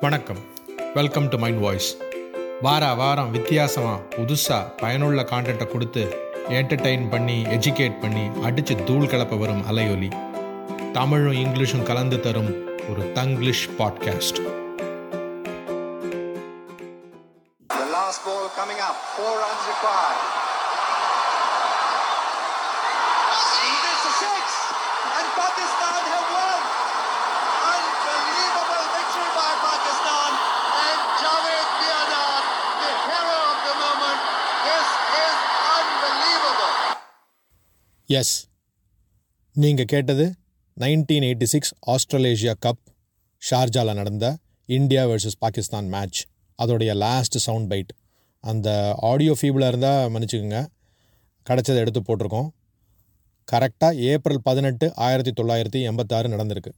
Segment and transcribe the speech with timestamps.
[0.00, 0.36] வணக்கம்.
[0.94, 1.96] Welcome to mind voice
[2.62, 6.16] வார வாரம் வித்தியாசமாக புதுசாக பயனுள்ள கான்டென்ட்டை கொடுத்து
[6.48, 10.10] என்டர்டெயின் பண்ணி எஜுகேட் பண்ணி அடித்து தூள் கிளப்ப வரும் அலையொலி.
[10.92, 14.40] தமிழும் இங்கிலீஷும் கலந்து தரும் ஒரு தங்கிலீஷ் பாட்காஸ்ட்
[38.06, 38.46] எஸ்
[39.52, 40.34] நீங்கள் கேட்டது
[40.80, 42.84] nineteen eighty six Australasia cup
[43.50, 46.24] ஷார்ஜாவில் நடந்த இந்தியா வெர்சஸ் பாகிஸ்தான் மேட்ச்
[46.62, 47.88] அதோடைய லாஸ்ட் சவுண்ட் பைட்
[48.40, 50.66] அந்த ஆடியோ ஃபீபிளாக இருந்தால் மன்னிச்சுக்கோங்க.
[51.50, 52.48] கிடச்சதை எடுத்து போட்டிருக்கோம்.
[53.52, 56.72] கரெக்டாக ஏப்ரல் பதினெட்டு ஆயிரத்தி தொள்ளாயிரத்தி எண்பத்தாறு நடந்திருக்கு.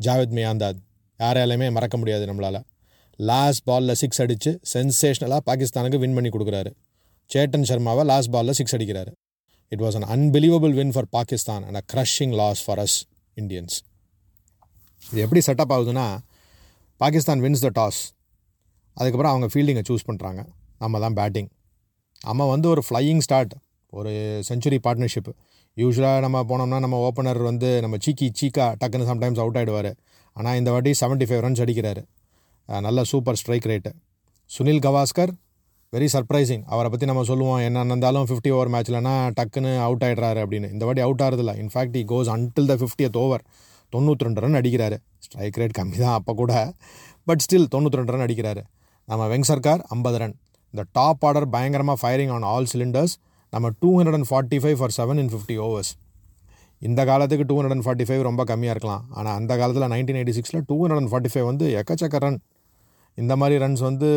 [0.00, 0.78] ஜாவேத் மியாந்தாத்.
[1.18, 2.64] யாராலையுமே மறக்க முடியாது நம்மளால்.
[3.16, 6.74] லாஸ்ட் பாலில் சிக்ஸ் அடித்து சென்சேஷ்னலாக பாகிஸ்தானுக்கு வின் பண்ணி கொடுக்குறாரு.
[7.34, 9.12] சேட்டன் சர்மாவை லாஸ்ட் பாலில் சிக்ஸ் அடிக்கிறாரு.
[9.74, 12.96] It was an unbelievable win for Pakistan and a crushing loss for us
[13.36, 13.76] Indians
[15.02, 16.06] இது எப்படி செட்டப் ஆகுதுன்னா
[17.00, 18.00] பாகிஸ்தான் வின்ஸ் த டாஸ்
[18.96, 20.40] அதுக்கப்புறம் அவங்க ஃபீல்டிங்கை சூஸ் பண்ணுறாங்க
[20.78, 21.48] நம்ம தான் பேட்டிங்
[22.24, 23.54] நம்ம வந்து ஒரு ஃப்ளையிங் ஸ்டார்ட்
[23.92, 24.12] ஒரு
[24.48, 25.30] செஞ்சுரி பார்ட்னர்ஷிப்
[25.76, 29.90] யூஸ்வலாக நம்ம போனோம்னா நம்ம ஓப்பனர் வந்து நம்ம சீக்கி சீக்கா டக்குன்னு சம்டைம்ஸ் அவுட் ஆகிடுவார்
[30.36, 32.02] ஆனால் இந்த வாட்டி 75 ஃபைவ் ரன்ஸ் அடிக்கிறாரு
[32.68, 33.90] நல்ல super strike rate
[34.50, 35.32] Sunil Gavaskar
[35.94, 40.68] very surprising அவரை பற்றி நம்ம சொல்லுவோம் என்ன நடந்தாலும் ஃபிஃப்டி ஓவர் மேட்ச்லனா டக்குன்னு அவுட் ஆகிடுறாரு அப்படின்னு.
[40.74, 43.42] இந்த வாட்டி out ஆகிறதில்ல in fact he goes until the fiftieth over
[43.92, 44.96] தொண்ணூற்றி ரெண்டு ரன் அடிக்கிறாரு.
[45.24, 46.52] ஸ்ட்ரைக் ரேட் கம்மி தான் அப்போ கூட.
[47.28, 48.62] பட் ஸ்டில் தொண்ணூற்றி ரெண்டு ரன் அடிக்கிறாரு.
[49.08, 50.34] நம்ம வெங் சர்க்கார் ஐம்பது ரன்
[50.74, 53.14] இந்த டாப் ஆர்டர் பயங்கரமாக ஃபயரிங் ஆன் ஆல் சிலிண்டர்ஸ்
[53.52, 55.90] நம்ம two hundred and forty five for seven in fifty overs
[56.82, 59.04] இந்த காலத்துக்கு two hundred and forty five ரொம்ப கம்மியாக இருக்கலாம்.
[59.18, 62.40] ஆனால் அந்த காலத்தில் நைன்டீன் எயிட்டி சிக்ஸில் two hundred and forty five வந்து எக்கச்சக்க ரன்
[63.18, 64.08] இந்த மாதிரி ரன்ஸ் வந்து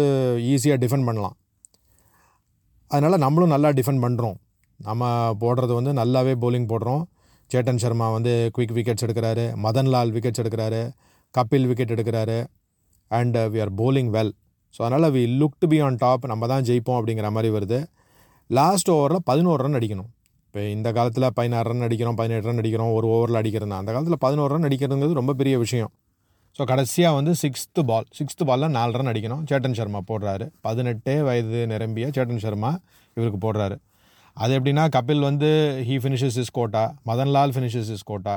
[0.54, 1.36] ஈஸியாக டிஃபெண்ட் பண்ணலாம்.
[2.92, 4.38] அதனால் நம்மளும் நல்லா டிஃபெண்ட் பண்ணுறோம்
[4.80, 5.12] நம்ம
[5.42, 7.04] போடுறது வந்து நல்லாவே போலிங் போடுறோம்.
[7.52, 9.46] சேட்டன் சர்மா வந்து குயிக் விக்கெட்ஸ் எடுக்கிறாரு.
[9.66, 10.82] மதன்லால் விக்கெட்ஸ் எடுக்கிறாரு.
[11.36, 12.38] கபில் விக்கெட் எடுக்கிறாரு.
[13.12, 14.34] And we are bowling well
[14.76, 17.80] so அதனால் we look to be on top நம்ம தான் ஜெயிப்போம் அப்படிங்கிற மாதிரி வருது.
[18.58, 20.10] லாஸ்ட் ஓவரில் பதினோரு ரன் அடிக்கணும்.
[20.48, 24.52] இப்போ இந்த காலத்தில் பதினாறு ரன் அடிக்கிறோம் பதினெட்டு ரன் அடிக்கிறோம் ஒரு ஓவரில் அடிக்கிறது அந்த காலத்தில் பதினோரு
[24.54, 25.92] ரன் அடிக்கிறதுங்கிறது ரொம்ப பெரிய விஷயம்.
[26.58, 29.42] ஸோ கடைசியாக வந்து சிக்ஸ்த்து பால் சிக்ஸ்த்து பாலில் நாலு ரன் அடிக்கணும்.
[29.50, 30.46] சேட்டன் சர்மா போடுறாரு.
[30.66, 32.72] பதினெட்டே வயது நிரம்பிய சேட்டன் சர்மா
[33.18, 33.76] இவருக்கு போடுறாரு.
[34.44, 35.50] அது எப்படின்னா கபில் வந்து
[35.88, 38.36] he finishes his quota Madanlal finishes his quota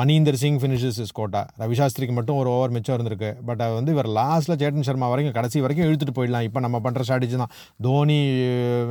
[0.00, 3.30] Maninder Singh finishes his quota ரவிசாஸ்திரிக்கு மட்டும் ஒரு ஓவர் மிச்சம் இருந்திருக்கு.
[3.48, 6.46] பட் அது வந்து இவர் லாஸ்ட்டில் சேட்டன் சர்மா வரைக்கும் கடைசி வரைக்கும் இழுத்துட்டு போயிடலாம்.
[6.50, 7.52] இப்போ நம்ம பண்ணுற ஸ்ட்ராட்டஜி தான்.
[7.86, 8.20] தோனி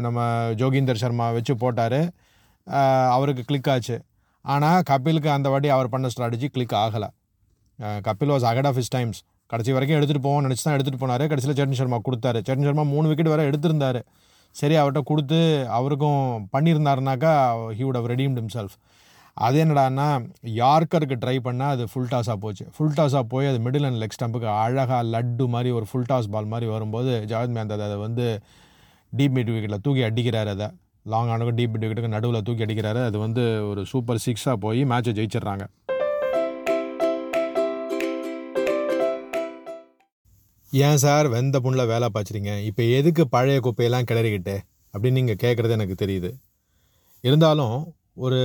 [0.07, 0.27] நம்ம
[0.59, 1.99] ஜோகிந்தர் சர்மா வச்சு போட்டார்.
[3.15, 3.97] அவருக்கு கிளிக் ஆச்சு.
[4.45, 7.09] ஆனால் கபிலுக்கு அந்த வாட்டி அவர் பண்ண ஸ்ட்ராட்டஜி கிளிக் ஆகலை.
[8.07, 9.19] Kapil was ahead of his times
[9.51, 11.23] கடைசி வரைக்கும் எடுத்துகிட்டு போவோம் நினச்சி தான் எடுத்துகிட்டு போனார்.
[11.31, 12.39] கடைசியில் சரண் சர்மா கொடுத்தாரு.
[12.47, 13.99] சரண் சர்மா மூணு விக்கெட் வரை எடுத்திருந்தார்.
[14.55, 15.39] சரி அவர்கிட்ட கொடுத்து
[15.77, 17.33] அவருக்கும் பண்ணியிருந்தாருனாக்கா
[17.77, 18.75] he would have redeemed self
[19.33, 20.07] அது என்னடான்னா
[20.61, 22.65] யார்க்கருக்கு ட்ரை பண்ணால் அது ஃபுல் டாஸாக போச்சு.
[22.75, 26.49] ஃபுல் டாஸாக போய் அது மிடில் அண்ட் லெக் ஸ்டம்புக்கு அழகாக லட்டு மாதிரி ஒரு ஃபுல் டாஸ் பால்
[26.53, 28.25] மாதிரி வரும்போது ஜாவத் மேந்தாத் அதை வந்து
[29.17, 30.67] டீப் மிட் விக்கெட்டில் தூக்கி அடிக்கிறார் அதை.
[31.11, 33.01] லாங் ஆனுக்கும் டீப் மிட் விக்கெட்டுக்கு நடுவில் தூக்கி அடிக்கிறாரு.
[33.09, 35.65] அது வந்து ஒரு சூப்பர் சிக்ஸாக போய் மேட்சை ஜெயிச்சிடுறாங்க.
[40.79, 44.53] ஏன் சார் வெந்த புண்ணில் வேலை பார்த்துறீங்க இப்போ எதுக்கு பழைய குப்பையெல்லாம் கிளறிக்கிட்டு?
[44.93, 46.29] அப்படின்னு நீங்கள் கேட்குறது எனக்கு தெரியுது.
[47.27, 47.75] இருந்தாலும்
[48.25, 48.39] ஒரு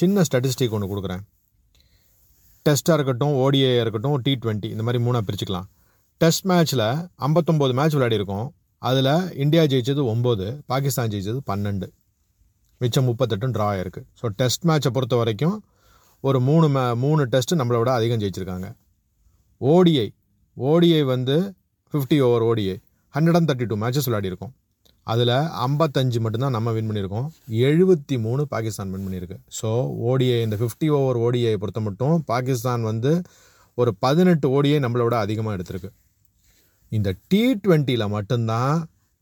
[0.00, 1.22] சின்ன ஸ்டாட்டிஸ்டிக் ஒன்று கொடுக்குறேன்.
[2.66, 5.66] டெஸ்ட்டாக இருக்கட்டும் ஓடிஏ இருக்கட்டும் டி ட்வெண்ட்டி இந்த மாதிரி மூணாக பிரிச்சுக்கலாம்.
[6.20, 6.86] டெஸ்ட் மேட்ச்சில்
[7.26, 8.46] ஐம்பத்தொம்போது மேட்ச் விளையாடிருக்கோம்
[8.78, 9.12] அதில்
[9.44, 11.88] இந்தியா ஜெயிச்சது ஒம்பது பாகிஸ்தான் ஜெயித்தது பன்னெண்டு.
[12.80, 14.02] மிச்சம் முப்பத்தெட்டும் ட்ரா ஆயிருக்கு.
[14.20, 15.56] ஸோ டெஸ்ட் மேட்சை பொறுத்த வரைக்கும்
[16.20, 18.68] ஒரு மூணு மே மூணு டெஸ்ட்டு நம்மளை விட அதிகம் ஜெயிச்சிருக்காங்க.
[19.60, 20.06] ஓடிஐ
[20.56, 21.36] ஓடிஐ வந்து
[21.92, 22.76] fifty over ODI
[23.14, 24.54] hundred and thirty two matches விளையாடிருக்கோம்
[25.06, 25.34] அதில்
[25.66, 27.26] ஐம்பத்தஞ்சு மட்டும்தான் நம்ம வின் பண்ணியிருக்கோம்.
[27.68, 29.36] எழுபத்தி மூணு பாகிஸ்தான் வின் பண்ணியிருக்கு.
[29.58, 29.68] ஸோ
[30.10, 33.12] ஓடிஐ இந்த ஃபிஃப்டி ஓவர் ஓடிஐ பொறுத்த மட்டும் பாகிஸ்தான் வந்து
[33.74, 35.90] ஒரு பதினெட்டு ஓடிஐ நம்மளோட அதிகமாக எடுத்திருக்கு.
[36.92, 38.74] இந்த டி ட்வெண்ட்டியில் மட்டும்தான்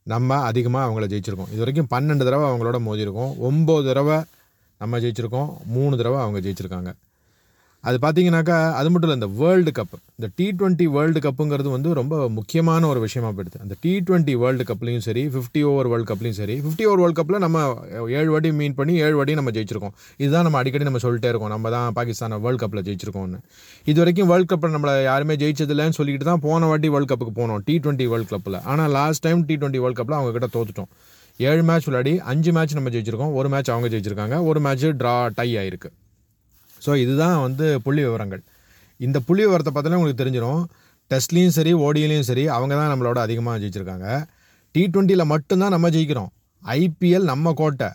[0.03, 1.51] நம்ம அதிகமாக அவங்கள ஜெயிச்சிருக்கோம்.
[1.53, 4.17] இது வரைக்கும் பன்னெண்டு தடவை அவங்களோட மோதிருக்கோம் ஒம்பது தடவை
[4.81, 5.49] நம்ம ஜெயிச்சிருக்கோம்.
[5.75, 6.91] மூணு தடவை அவங்க ஜெயிச்சிருக்காங்க.
[7.89, 12.15] அது பார்த்தீங்கன்னாக்கா அது மட்டும் இல்லை இந்த வேர்ல்டு கப் இந்த டி ட்வெண்ட்டி வேர்ல்டு கப்புங்கிறது வந்து ரொம்ப
[12.37, 13.59] முக்கியமான ஒரு விஷயமா போயிடுது.
[13.65, 17.43] அந்த டி டுவெண்ட்டி வேர்ல்டு கப்லையும் சரி ஃபிஃப்டி ஓவர் வேர்ல்டு கப்லையும் சரி ஃபிஃப்டி ஓவர் வேர்ல்டு கப்பில்
[17.45, 17.59] நம்ம
[18.19, 19.95] ஏழு வாட்டி மீன் பண்ணி ஏழு வாட்டி நம்ம ஜெயிச்சிருக்கோம்.
[20.23, 23.41] இதுதான் நம்ம அடிக்கடி நம்ம சொல்லிட்டே இருக்கோம் நம்ம தான் பாகிஸ்தானை வேர்ல்டு கப்பில் ஜெயிச்சிருக்கோம்னு.
[23.91, 27.75] இது வரைக்கும் வேர்ல்டு கப்பில் நம்மளை யாருமே ஜெயிச்சதில்லைன்னு சொல்லிட்டு தான் போன வாட்டி வேர்ல்டு கப்புக்கு போனோம் டி
[27.83, 30.89] டுவெண்ட்டி வேர்ல்டு கப்பில் ஆனால் last time T twenty world கப்பில் அவங்ககிட்ட தோத்துட்டோம்.
[31.49, 35.49] ஏழு மேட்ச் விளையாடி அஞ்சு மேட்ச் நம்ம ஜெயிச்சிருக்கோம் ஒரு மேட்ச் அவங்க ஜெயிச்சிருக்காங்க ஒரு மேட்ச் ட்ரா டை
[35.61, 35.91] ஆயிருக்கு.
[36.85, 38.43] ஸோ இதுதான் வந்து புள்ளி விவரங்கள்
[38.99, 40.61] இந்த புள்ளி விவரத்தை பார்த்தாலே உங்களுக்கு தெரிஞ்சிடும்
[41.11, 44.07] டெஸ்ட்லேயும் சரி ஓடியிலையும் சரி அவங்க தான் நம்மளோட அதிகமாக ஜெயிச்சிருக்காங்க.
[44.75, 46.31] டி ட்வெண்ட்டியில் மட்டும்தான் நம்ம ஜெயிக்கிறோம்.
[46.63, 47.89] ஐபிஎல் நம்ம கோட்டை.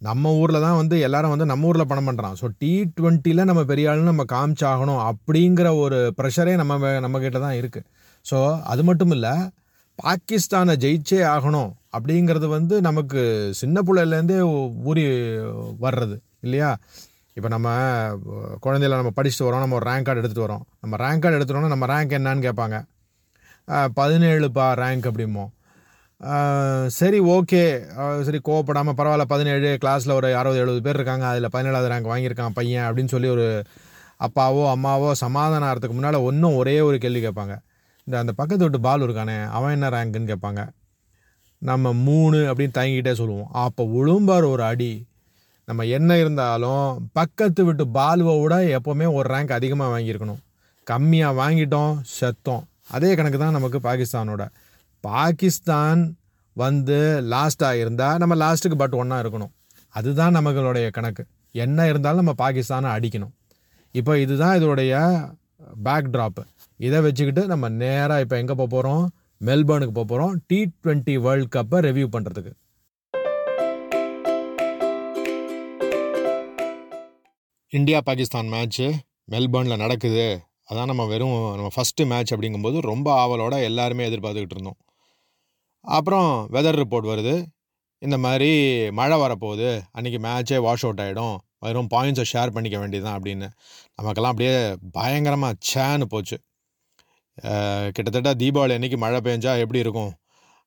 [0.00, 3.90] நம்ம ஊரில் தான் வந்து எல்லாரும் வந்து நம்ம ஊரில் பணம் பண்ணுறான் ஸோ டி ட்வெண்ட்டியில் நம்ம பெரிய
[3.90, 7.86] ஆளுன்னு நம்ம காமிச்சாகணும் அப்படிங்கிற ஒரு ப்ரெஷரே நம்ம நம்மக்கிட்ட தான் இருக்குது
[8.26, 8.38] ஸோ
[8.72, 9.32] அது மட்டும் இல்லை
[9.98, 13.20] பாகிஸ்தானை ஜெயிச்சே ஆகணும் அப்படிங்கிறது வந்து நமக்கு
[13.60, 14.38] சின்ன பிள்ளையிலேருந்தே
[14.90, 15.04] ஊறி
[15.80, 16.70] வர்றது இல்லையா?
[17.36, 17.68] இப்போ நம்ம
[18.64, 20.62] குழந்தையில நம்ம படிச்சுட்டு வரோம் நம்ம ஒரு ரேங்க் கார்டு எடுத்துகிட்டு வரோம்.
[20.82, 22.76] நம்ம ரேங்க் கார்டு எடுத்துட்டோம்னா நம்ம ரேங்க் என்னன்னு கேட்பாங்க.
[23.98, 25.44] பதினேழுப்பா ரேங்க் அப்படிமோ
[26.98, 27.62] சரி ஓகே
[28.26, 31.24] சரி கோவப்படாமல் பரவாயில்ல பதினேழு கிளாஸில் ஒரு அறுபது எழுபது பேர் இருக்காங்க.
[31.32, 33.46] அதில் பதினேழாவது ரேங்க் வாங்கியிருக்கான் பையன் அப்படின்னு சொல்லி ஒரு
[34.26, 37.56] அப்பாவோ அம்மாவோ சமாதானம் ஆகிறதுக்கு முன்னால் ஒன்றும் ஒரே ஒரு கேள்வி கேட்பாங்க.
[38.06, 40.62] இந்த அந்த பக்கத்து வீட்டு பால் இருக்கானே அவன் என்ன ரேங்க்குன்னு கேட்பாங்க.
[41.62, 43.50] நம்ம மூணு அப்படின்னு தயங்கிக்கிட்டே சொல்லுவோம்.
[43.66, 44.90] அப்போ விழும்பார் ஒரு அடி.
[45.68, 50.40] நம்ம என்ன இருந்தாலும் பக்கத்து விட்டு பாலுவை விட எப்போவுமே ஒரு ரேங்க் அதிகமாக வாங்கியிருக்கணும்.
[50.86, 52.62] கம்மியாக வாங்கிட்டோம் செத்தோம்.
[52.96, 54.42] அதே கணக்கு தான் நமக்கு பாகிஸ்தானோட.
[55.04, 56.02] பாகிஸ்தான்
[56.56, 56.98] வந்து
[57.32, 59.52] லாஸ்ட்டாக இருந்தால் நம்ம லாஸ்ட்டுக்கு பட் ஒன்றா இருக்கணும்.
[59.94, 61.24] அதுதான் நம்மளுடைய கணக்கு.
[61.54, 63.34] என்ன இருந்தாலும் நம்ம பாகிஸ்தானை அடிக்கணும்.
[63.94, 64.94] இப்போ இதுதான் இதோடைய
[65.88, 66.42] பேக் ட்ராப்பு
[66.80, 69.04] இதை வச்சுக்கிட்டு நம்ம நேராக இப்போ எங்கே போக போகிறோம்
[69.40, 72.52] மெல்பர்னுக்கு போக போகிறோம் டி ட்வெண்ட்டி வேர்ல்ட் கப்பை ரிவ்யூ பண்ணுறதுக்கு
[77.76, 78.86] இந்தியா பாகிஸ்தான் மேட்ச்சு
[79.32, 80.26] மெல்பர்னில் நடக்குது.
[80.70, 84.78] அதான் நம்ம வெறும் நம்ம ஃபஸ்ட்டு மேட்ச் அப்படிங்கும்போது ரொம்ப ஆவலோடு எல்லாருமே எதிர்பார்த்துக்கிட்டு இருந்தோம்.
[85.84, 87.34] அப்புறம் வெதர் ரிப்போர்ட் வருது.
[88.02, 88.50] இந்த மாதிரி
[88.98, 89.68] மழை வரப்போகுது.
[89.96, 93.48] அன்றைக்கி மேட்ச்சே வாஷ் அவுட் ஆகிடும் வெறும் பாயிண்ட்ஸை ஷேர் பண்ணிக்க வேண்டியதுதான் அப்படின்னு.
[93.98, 94.56] நமக்கெல்லாம் அப்படியே
[94.98, 96.36] பயங்கரமாக சேன்னு போச்சு.
[97.94, 100.12] கிட்டத்தட்ட தீபாவளி அன்றைக்கி மழை பெஞ்சா எப்படி இருக்கும்?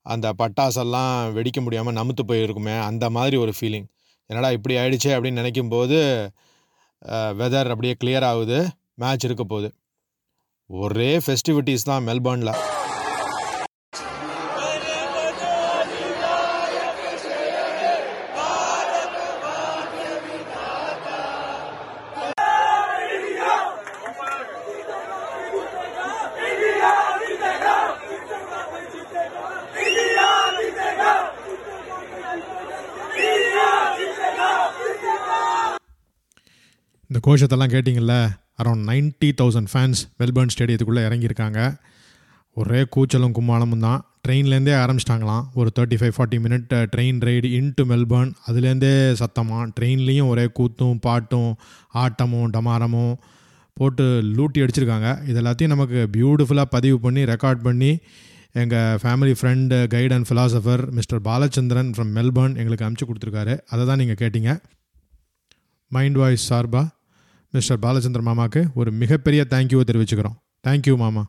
[0.06, 2.76] அந்த பட்டாசெல்லாம் வெடிக்க முடியாமல் நமுத்து போயிருக்குமே.
[2.90, 3.88] அந்த மாதிரி ஒரு ஃபீலிங்
[4.30, 5.98] என்னடா இப்படி ஆயிடுச்சே அப்படின்னு நினைக்கும் போது
[7.08, 8.70] வெதர் அப்படியே கிளியர் ஆகுது.
[8.94, 9.74] மேட்ச் இருக்க போகுது.
[10.66, 12.54] ஒரே ஃபெஸ்டிவிட்டிஸ் தான் மெல்பர்னில்.
[37.20, 38.14] இந்த கோஷத்தெல்லாம் கேட்டிங்கல்ல
[38.62, 41.60] around ninety thousand fans Melbourne ஸ்டேடியத்துக்குள்ளே இறங்கியிருக்காங்க.
[42.60, 44.04] ஒரே கூச்சலும் கும்மாளமும் தான்.
[44.26, 45.42] ட்ரெயின்லேருந்தே ஆரம்பிச்சிட்டாங்களாம்.
[45.60, 51.50] ஒரு thirty five forty minute train ride into Melbourne அதுலேருந்தே சத்தமாக ட்ரெயின்லேயும் ஒரே கூத்தும் பாட்டும்
[52.04, 53.14] ஆட்டமும் டமாரமும்
[53.80, 54.06] போட்டு
[54.38, 55.10] லூட்டி அடிச்சிருக்காங்க.
[55.32, 57.92] இது எல்லாத்தையும் நமக்கு பியூட்டிஃபுல்லாக பதிவு பண்ணி ரெக்கார்ட் பண்ணி
[58.64, 63.56] எங்கள் family friend guide and philosopher mister Balachandran from Melbourne எங்களுக்கு அமுச்சு கொடுத்துருக்காரு.
[63.72, 64.54] அதை தான் நீங்கள் கேட்டிங்க.
[65.98, 66.86] மைண்ட் வாய்ஸ் சார்பா?
[67.56, 70.36] மிஸ்டர் பாலச்சந்திர மாமாவுக்கு ஒரு மிகப்பெரிய தேங்க்யூவை தெரிவிச்சுக்கிறோம்.
[70.66, 71.24] தேங்க்யூ மாமா.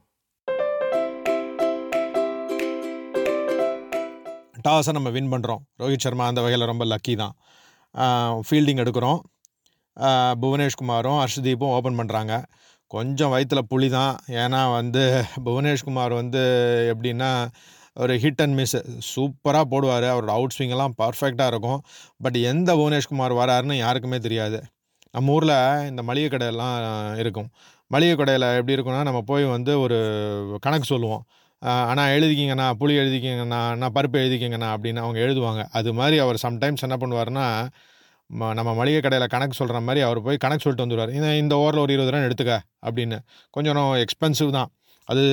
[4.66, 7.34] டாஸை நம்ம வின் பண்ணுறோம் ரோஹித் சர்மா அந்த வகையில் ரொம்ப லக்கி தான்.
[8.46, 9.20] ஃபீல்டிங் எடுக்கிறோம்.
[10.42, 12.34] புவனேஷ்குமாரும் ஹர்ஷ்தீப்பும் ஓப்பன் பண்ணுறாங்க
[12.94, 14.14] கொஞ்சம் வயிற்றில் புளி தான்.
[14.42, 15.04] ஏன்னா வந்து
[15.46, 16.42] புவனேஷ்குமார் வந்து
[16.92, 17.30] எப்படின்னா
[18.02, 18.76] ஒரு ஹிட் அண்ட் மிஸ்
[19.12, 20.08] சூப்பராக போடுவார்.
[20.14, 21.80] அவரோட அவுட் ஸ்விங்கெல்லாம் பர்ஃபெக்டாக இருக்கும்.
[22.26, 24.60] பட் எந்த புவனேஷ்குமார் வராருன்னு யாருக்குமே தெரியாது.
[25.14, 25.56] நம்ம ஊரில்
[25.90, 26.76] இந்த மளிகை கடையெல்லாம்
[27.22, 27.48] இருக்கும்.
[27.94, 29.96] மளிகை கடையில் எப்படி இருக்கும்னா நம்ம போய் வந்து ஒரு
[30.66, 31.22] கணக்கு சொல்லுவோம்.
[31.90, 35.62] ஆனால் எழுதிக்கிங்கண்ணா புளி எழுதிக்கிங்கண்ணா நான் பருப்பு எழுதிக்கிங்கண்ணா அப்படின்னு அவங்க எழுதுவாங்க.
[35.78, 37.46] அது மாதிரி அவர் சம்டைம்ஸ் என்ன பண்ணுவார்னா
[38.58, 41.92] நம்ம மளிகை கடையில் கணக்கு சொல்கிற மாதிரி அவர் போய் கணக்கு சொல்லிட்டு வந்துடுவார் இந்த இந்த ஓவரில் ஒரு
[41.94, 42.54] இருபது ரூபா எடுத்துக்க
[42.88, 43.18] அப்படின்னு.
[43.56, 44.70] கொஞ்சம் எக்ஸ்பென்சிவ் தான்.
[45.10, 45.24] அது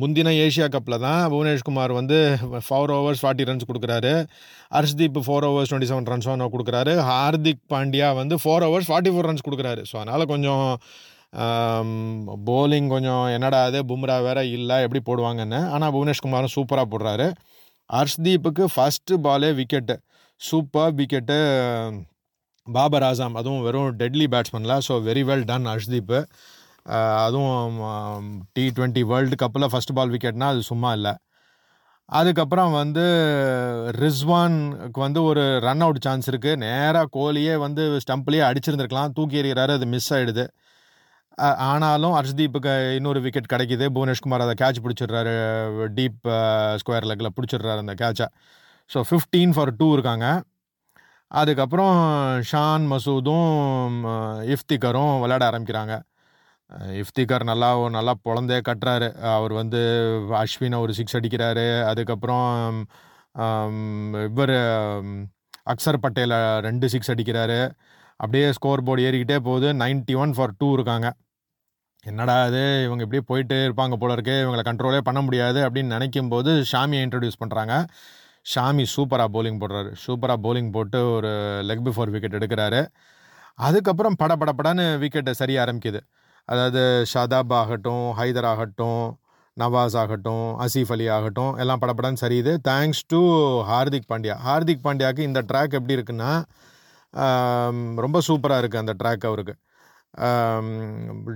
[0.00, 2.18] முந்தின ஏஷியா கப்பில் தான் புவனேஷ்குமார் வந்து
[2.66, 4.12] ஃபோர் ஓவர்ஸ் ஃபார்ட்டி ரன்ஸ் கொடுக்குறாரு.
[4.76, 6.92] Harshdeep four overs twenty seven runs கொடுக்குறாரு.
[7.08, 9.82] ஹார்திக் பாண்டியா வந்து four overs forty four runs கொடுக்குறாரு.
[9.90, 10.66] ஸோ அதனால் கொஞ்சம்
[12.48, 15.60] போலிங் கொஞ்சம் என்னடா அது பும்ரா வேற இல்லை எப்படி போடுவாங்கன்னு.
[15.74, 17.26] ஆனால் புவனேஷ்குமாரும் சூப்பராக போடுறாரு.
[17.96, 19.96] ஹர்ஷ்தீப்புக்கு ஃபஸ்ட்டு பாலே wicket
[20.40, 21.36] super wicket
[22.66, 26.18] Babar Azam அதுவும் வெறும் deadly பேட்ஸ்மேனில் so very well done Harshdeep.
[27.24, 27.78] அதுவும்
[28.56, 31.14] டி ட்வெண்ட்டி வேர்ல்டு கப்பில் ஃபஸ்ட் பால் விக்கெட்னால் அது சும்மா இல்லை.
[32.18, 33.04] அதுக்கப்புறம் வந்து
[34.02, 39.14] ரிஸ்வானுக்கு வந்து ஒரு ரன் அவுட் சான்ஸ் இருக்குது நேராக கோலியே வந்து ஸ்டம்ப்லேயே அடிச்சிருந்துருக்கலாம்.
[39.18, 40.46] தூக்கி எறிகிறாரு அது மிஸ் ஆகிடுது
[41.70, 43.84] ஆனாலும் ஹர்ஷ்தீப்புக்கு இன்னொரு விக்கெட் கிடைக்கிது.
[43.96, 45.34] புவனேஷ்குமார் அதை கேட்ச் பிடிச்சிடுறாரு.
[45.98, 46.26] டீப்
[46.82, 48.26] ஸ்கொயர் லெக்கில் பிடிச்சிடுறாரு அந்த கேட்சை
[48.90, 50.26] ஸோ ஃபிஃப்டீன் ஃபார் டூ இருக்காங்க.
[51.40, 51.96] அதுக்கப்புறம்
[52.50, 53.50] ஷான் மசூதும்
[54.54, 55.94] இஃப்திகரும் விளையாட ஆரம்பிக்கிறாங்க.
[57.02, 59.08] இஃப்திகார் நல்லா நல்லா பொழந்தே கட்டுறாரு.
[59.36, 59.80] அவர் வந்து
[60.42, 61.66] அஸ்வினை ஒரு சிக்ஸ் அடிக்கிறாரு.
[61.92, 62.84] அதுக்கப்புறம்
[64.28, 64.56] இவர்
[65.72, 67.60] அக்சர் பட்டேலை ரெண்டு சிக்ஸ் அடிக்கிறாரு.
[68.16, 69.68] அப்படியே ஸ்கோர் போர்டு ஏறிக்கிட்டே போகுது.
[69.72, 71.08] நைன்ட்டி ஒன் ஃபார் டூ இருக்காங்க.
[72.04, 72.64] என்னடா இது?
[72.84, 74.36] இவங்க இப்படியே போயிட்டே இருப்பாங்க போல இருக்கு.
[74.44, 77.74] இவங்களை கண்ட்ரோலே பண்ண முடியாது அப்படின்னு நினைக்கும் போது ஷாமியை இன்ட்ரடியூஸ் பண்ணுறாங்க
[78.54, 79.90] ஷாமி சூப்பராக போலிங் போடுறாரு.
[80.06, 81.32] சூப்பராக போலிங் போட்டு ஒரு
[81.68, 82.86] லெக் பிஃபோர் விக்கெட் எடுக்கிறாரு.
[83.54, 84.72] அதுக்கப்புறம் பட பட
[85.02, 86.00] விக்கெட்டை சரிய ஆரம்பிக்குது.
[86.48, 86.82] அதாவது
[87.12, 89.02] ஷாதாப் ஆகட்டும் ஹைதர் ஆகட்டும்
[89.56, 92.52] நவாஸ் ஆகட்டும் அசீஃப் அலி ஆகட்டும் எல்லாம் படப்படன்னு சரியுது.
[92.68, 93.20] Thanks to
[93.70, 94.36] Hardik Pandya.
[94.46, 96.30] Hardik பாண்டியாவுக்கு இந்த ட்ராக் எப்படி இருக்குன்னா
[98.04, 99.54] ரொம்ப சூப்பராக இருக்குது அந்த ட்ராக் அவருக்கு.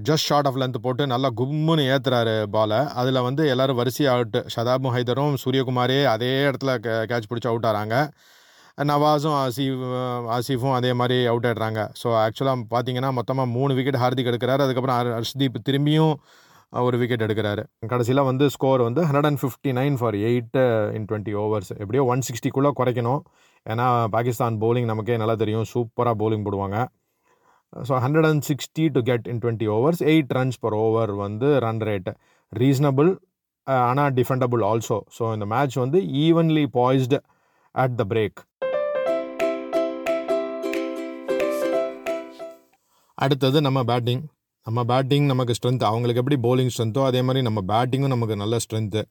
[0.08, 4.94] ஜஸ்ட் ஷார்ட் ஆஃப் லென்த் போட்டு நல்லா கும்முன்னு ஏற்றுறாரு பாலை அதில் வந்து எல்லாரும் வரிசையாக அவுட்டு ஷதாபும்
[4.96, 7.96] ஹைதரும் சூரியகுமாரே அதே இடத்துல கே கேட்ச் பிடிச்சி அவுட் ஆகிறாங்க
[8.78, 9.82] நவாஸும் ஆசிஃப்
[10.36, 14.62] ஆசிஃபும் அதே மாதிரி அவுட் ஆகிடுறாங்க ஸோ ஆக்சுவலாக பார்த்தீங்கன்னா மொத்தமாக மூணு விக்கெட் ஹார்திக் எடுக்கிறாரு.
[14.66, 16.14] அதுக்கப்புறம் ஹர்ஷ்தீப் திரும்பியும்
[16.86, 17.62] ஒரு விக்கெட் எடுக்கிறாரு.
[17.92, 20.62] கடைசியில் வந்து ஸ்கோர் வந்து hundred and fifty nine for eight
[20.96, 23.20] in twenty overs எப்படியோ ஒன் சிக்ஸ்டிக்குள்ளே குறைக்கணும்.
[23.66, 25.66] ஏன்னா பாகிஸ்தான் பவுலிங் நமக்கே நல்லா தெரியும்.
[25.72, 26.78] சூப்பராக போலிங் போடுவாங்க.
[27.88, 31.80] So hundred and sixty to get in twenty overs eight runs per over வந்து ரன்
[31.90, 32.10] ரேட்
[32.52, 33.10] ரீசனபிள்
[33.66, 37.18] ஆனால் டிஃபெண்டபுள் ஆல்சோ ஸோ இந்த மேட்ச் வந்து evenly poised
[37.74, 38.40] at the break
[43.24, 44.22] அடுத்தது நம்ம பேட்டிங்
[44.66, 49.02] நம்ம பேட்டிங் நமக்கு ஸ்ட்ரென்த் அவங்களுக்கு எப்படி போலிங் ஸ்ட்ரென்த்தோ அதே மாதிரி நம்ம பேட்டிங்கும் நமக்கு நல்ல ஸ்ட்ரென்த்து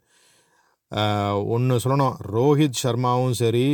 [1.53, 2.15] ஒன்று சொல்லணும்.
[2.33, 3.67] ரோஹித் சர்மாவும் சரி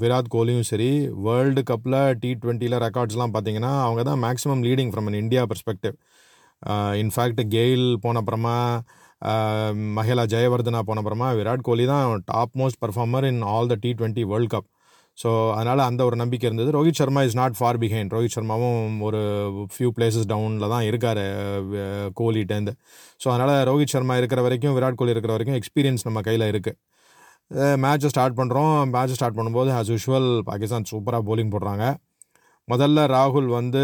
[0.00, 0.90] விராட் கோலியும் சரி
[1.24, 5.96] வேர்ல்டு கப்பில் டி ட்வெண்ட்டியில் ரெக்கார்ட்ஸ்லாம் பார்த்தீங்கன்னா அவங்க தான் maximum leading from an India perspective
[7.00, 8.56] in fact Gayle போன அப்புறமா
[9.22, 13.90] ஆஹ், மஹேலா ஜெயவர்தனா போன அப்புறமா விராட் கோலி தான் top most performer in all the T
[13.98, 14.68] twenty world cup
[15.18, 16.70] so அதனால் அந்த ஒரு நம்பிக்கை இருந்தது.
[16.76, 19.20] Rohit Sharma is not far behind Rohit சர்மாவும் ஒரு
[19.74, 21.22] ஃபியூ பிளேசஸ் டவுனில் தான் இருக்கார்
[22.20, 22.72] கோலிட்டேருந்து
[23.24, 26.78] ஸோ அதனால் ரோஹித் சர்மா இருக்கிற வரைக்கும் விராட் கோலி இருக்கிற வரைக்கும் எக்ஸ்பீரியன்ஸ் நம்ம கையில் இருக்குது
[27.84, 31.84] மேட்ச்சை ஸ்டார்ட் பண்ணுறோம் மேட்ச்சை ஸ்டார்ட் பண்ணும்போது ஆஸ் யூஷுவல் பாகிஸ்தான் சூப்பராக போலிங் போடுறாங்க.
[32.72, 33.80] முதல்ல ராகுல் வந்து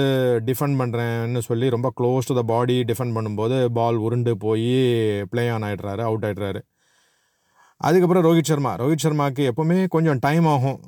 [0.48, 4.70] டிஃபெண்ட் பண்ணுறேன்னு சொல்லி ரொம்ப close to the body defend பண்ணும்போது பால் உருண்டு போய்
[5.32, 6.60] ப்ளே ஆன் ஆகிடுறாரு அவுட் ஆயிடுறாரு.
[7.80, 8.72] அதுக்கப்புறம் ரோஹித் சர்மா.
[8.80, 10.78] ரோஹித் சர்மாவுக்கு எப்போவுமே கொஞ்சம் டைம் ஆகும்.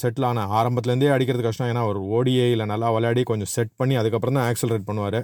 [0.00, 1.70] செட்டில் ஆன ஆரம்பத்துலேருந்தே அடிக்கிறது கஷ்டம்.
[1.72, 2.66] ஏன்னா ஒரு ஓடியே இல்லை.
[2.72, 5.20] நல்லா விளையாடி கொஞ்சம் செட் பண்ணி அதுக்கப்புறம் தான் ஆக்சலரேட் பண்ணுவார்.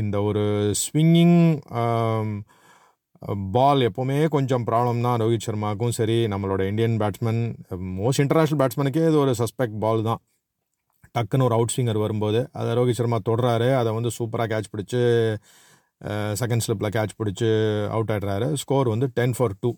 [0.00, 0.44] இந்த ஒரு
[0.82, 1.38] ஸ்விங்கிங்
[3.56, 7.42] பால் எப்போவுமே கொஞ்சம் ப்ராப்ளம் தான் ரோஹித் சர்மாவுக்கும் சரி நம்மளோட இந்தியன் பேட்ஸ்மேன்
[8.00, 10.20] மோஸ்ட் இன்டர்நேஷ்னல் பேட்ஸ்மேனுக்கே இது ஒரு சஸ்பெக்ட் பால் தான்.
[11.16, 13.68] டக்குன்னு ஒரு அவுட் ஸ்விங்கர் வரும்போது அதை ரோஹித் சர்மா தொடுறாரு.
[13.80, 15.02] அதை வந்து சூப்பராக கேட்ச் பிடிச்சி
[16.40, 17.48] செகண்ட் ஸ்லிப்பில் கேட்ச் பிடிச்சி
[17.88, 19.70] அவுட் ஆடுறாரு ஸ்கோர் வந்து டென் ஃபார் டூ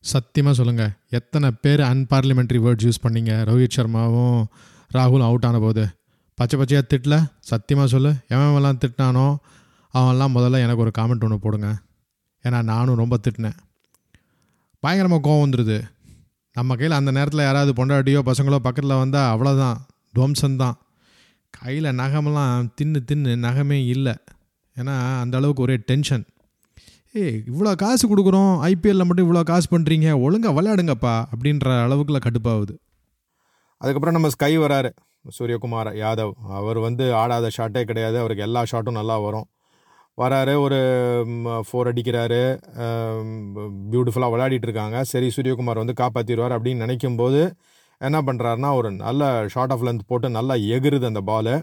[0.00, 3.32] சத்தியமாக சொல்லுங்கள் எத்தனை பேர் அன்பார்லிமெண்ட்ரி வேர்ட்ஸ் யூஸ் பண்ணீங்க?
[3.50, 4.44] ரோஹித் சர்மாவும்
[4.94, 5.84] ராகுலும் அவுட் ஆன போது.
[6.34, 7.16] பச்சை பச்சையாக திட்டல?
[7.40, 8.12] சத்தியமாக சொல்லு.
[8.28, 9.26] எவன்லாம் திட்டினானோ
[9.94, 11.68] அவன்லாம் முதல்ல எனக்கு ஒரு காமெண்ட் ஒன்று போடுங்க.
[12.42, 13.58] ஏன்னா நானும் ரொம்ப திட்டினேன்.
[14.80, 15.78] பயங்கரமாக கோவம் வந்துடுது
[16.52, 19.76] நம்ம கையில் அந்த நேரத்தில் யாராவது பொண்டாட்டியோ பசங்களோ பக்கத்தில் வந்தால் அவ்வளோதான்
[20.14, 20.76] துவம்சந்தான்
[21.50, 24.14] கையில் நகமெல்லாம் தின்னு தின்னு நகமே இல்லை.
[24.80, 26.24] ஏன்னா அந்த அளவுக்கு ஒரே டென்ஷன்
[27.20, 32.74] ஏய் இவ்வளோ காசு கொடுக்குறோம் ஐபிஎல்ல மட்டும் இவ்வளோ காசு பண்ணுறீங்க ஒழுங்காக விளையாடுங்கப்பா அப்படின்ற அளவுக்குலாம் கடுப்பாகுது.
[33.80, 34.90] அதுக்கப்புறம் நம்ம ஸ்கை வராரு
[35.36, 36.34] சூரியகுமார் யாதவ்.
[36.58, 39.46] அவர் வந்து ஆடாத ஷாட்டே கிடையாது அவருக்கு எல்லா ஷாட்டும் நல்லா வரும்.
[40.18, 40.78] வராரு ஒரு
[41.66, 42.42] ஃபோர் அடிக்கிறாரு
[43.92, 44.96] பியூட்டிஃபுல்லாக விளையாடிட்டு இருக்காங்க.
[45.12, 47.40] சரி சூரியகுமார் வந்து காப்பாற்றிடுவார் அப்படின்னு நினைக்கும் போது
[48.00, 49.22] என்ன பண்ணுறாருனா ஒரு நல்ல
[49.54, 51.54] ஷார்ட் ஆஃப் லென்த் போட்டு நல்லா எகுருது அந்த பாலு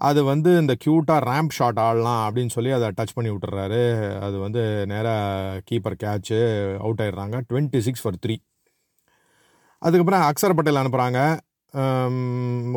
[0.00, 3.82] அது வந்து இந்த க்யூட்டாக ரேம்ப் ஷாட் ஆடலாம் அப்படின்னு சொல்லி அதை டச் பண்ணி விட்டுறாரு.
[4.26, 4.62] அது வந்து
[4.92, 6.38] நேராக கீப்பர் கேட்ச்சு
[6.84, 7.36] அவுட் ஆயிடுறாங்க.
[7.50, 8.36] டுவெண்ட்டி சிக்ஸ் ஃபார் த்ரீ
[9.82, 11.20] அதுக்கப்புறம் அக்சர் பட்டேல் அனுப்புகிறாங்க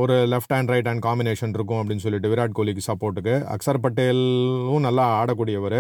[0.03, 5.05] ஒரு left hand right hand combination இருக்கும் அப்படின்னு சொல்லிட்டு விராட் கோலிக்கு சப்போர்ட்டுக்கு அக்சர் பட்டேலும் நல்லா
[5.19, 5.79] ஆடக்கூடியவர்.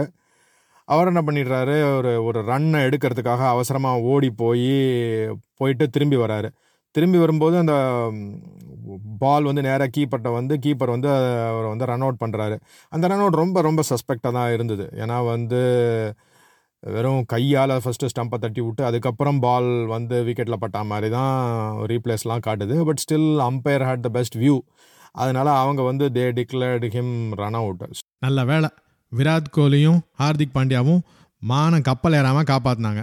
[0.93, 1.75] அவர் என்ன பண்ணிடுறாரு?
[1.97, 4.69] ஒரு ஒரு ரன்னை எடுக்கிறதுக்காக அவசரமாக ஓடி போய்
[5.59, 6.49] போயிட்டு திரும்பி வராரு.
[6.95, 7.73] திரும்பி வரும்போது அந்த
[9.21, 11.09] பால் வந்து நேராக கீப்பர்கிட்ட வந்து கீப்பர் வந்து
[11.49, 12.55] அவரை வந்து ரன் அவுட் பண்ணுறாரு
[12.91, 14.85] அந்த ரன் அவுட் ரொம்ப ரொம்ப சஸ்பெக்டாக தான் இருந்தது.
[15.03, 15.61] ஏன்னா வந்து
[16.83, 21.33] வெறும் கையால் ஃபஸ்ட்டு ஸ்டம்பை தட்டி விட்டு அதுக்கப்புறம் பால் வந்து விக்கெட்டில் பட்டா மாதிரி தான்
[21.91, 22.75] ரீப்ளேஸ்லாம் காட்டுது.
[22.89, 24.55] But still umpire had the best view
[25.15, 27.83] அதனால் அவங்க வந்து they declared him run out
[28.25, 28.69] நல்ல வேலை
[29.11, 31.01] விராட் கோலியும் ஹார்திக் பாண்டியாவும்
[31.41, 33.01] மானம் கப்பல் ஏறாமல் காப்பாற்றினாங்க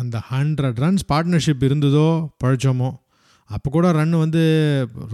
[0.00, 2.08] அந்த ஹண்ட்ரட் ரன்ஸ் பார்ட்னர்ஷிப் இருந்ததோ
[2.44, 2.90] பழிச்சோமோ
[3.50, 4.42] அப்போ கூட ரன் வந்து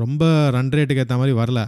[0.01, 0.23] ரொம்ப
[0.57, 1.61] ரன் ரேட்டுக்கு ஏற்ற மாதிரி வரல.